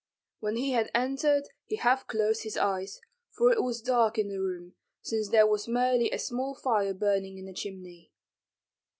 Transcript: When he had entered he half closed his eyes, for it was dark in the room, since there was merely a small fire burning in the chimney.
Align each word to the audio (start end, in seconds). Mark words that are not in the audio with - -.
When 0.39 0.55
he 0.55 0.71
had 0.71 0.89
entered 0.95 1.49
he 1.67 1.75
half 1.75 2.07
closed 2.07 2.41
his 2.41 2.57
eyes, 2.57 3.01
for 3.29 3.51
it 3.51 3.61
was 3.61 3.83
dark 3.83 4.17
in 4.17 4.29
the 4.29 4.39
room, 4.41 4.73
since 5.03 5.29
there 5.29 5.45
was 5.45 5.67
merely 5.67 6.09
a 6.09 6.17
small 6.17 6.55
fire 6.55 6.95
burning 6.95 7.37
in 7.37 7.45
the 7.45 7.53
chimney. 7.53 8.11